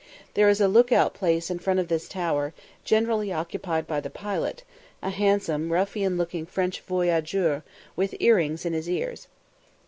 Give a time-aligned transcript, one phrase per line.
[0.33, 4.09] There is a look out place in front of this tower, generally occupied by the
[4.09, 4.63] pilot,
[5.03, 7.61] a handsome, ruffian looking French voyageur,
[7.95, 9.27] with earrings in his ears.